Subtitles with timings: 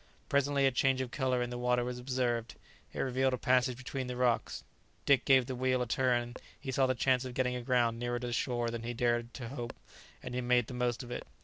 [0.29, 2.55] Presently a change of colour in the water was observed;
[2.91, 4.63] it revealed a passage between the rocks.
[5.05, 8.25] Dick gave the wheel a turn; he saw the chance of getting aground nearer to
[8.25, 9.73] the shore than he had dared to hope,
[10.23, 11.27] and he made the most of it.